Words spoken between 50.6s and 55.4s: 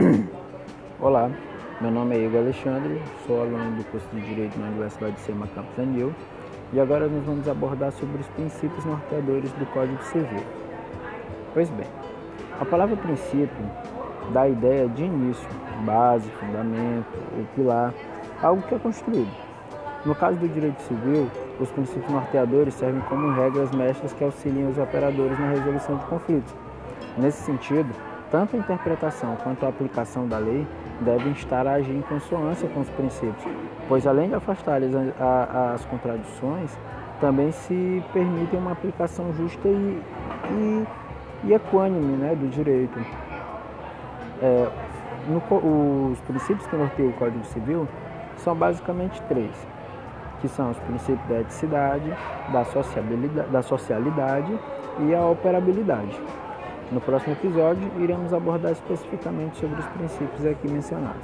os princípios da eticidade, da sociabilidade, da socialidade e a